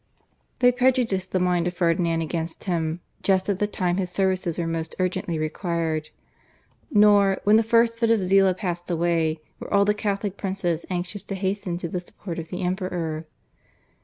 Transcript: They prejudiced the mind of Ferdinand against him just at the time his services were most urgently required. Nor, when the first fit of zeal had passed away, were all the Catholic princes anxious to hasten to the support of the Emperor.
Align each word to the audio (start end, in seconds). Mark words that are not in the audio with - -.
They 0.57 0.71
prejudiced 0.71 1.31
the 1.31 1.37
mind 1.39 1.67
of 1.67 1.75
Ferdinand 1.75 2.23
against 2.23 2.63
him 2.63 3.01
just 3.21 3.47
at 3.49 3.59
the 3.59 3.67
time 3.67 3.97
his 3.97 4.09
services 4.09 4.57
were 4.57 4.65
most 4.65 4.95
urgently 4.97 5.37
required. 5.37 6.09
Nor, 6.89 7.37
when 7.43 7.57
the 7.57 7.61
first 7.61 7.99
fit 7.99 8.09
of 8.09 8.23
zeal 8.23 8.47
had 8.47 8.57
passed 8.57 8.89
away, 8.89 9.41
were 9.59 9.71
all 9.71 9.85
the 9.85 9.93
Catholic 9.93 10.37
princes 10.37 10.87
anxious 10.89 11.23
to 11.25 11.35
hasten 11.35 11.77
to 11.77 11.87
the 11.87 11.99
support 11.99 12.39
of 12.39 12.47
the 12.47 12.63
Emperor. 12.63 13.27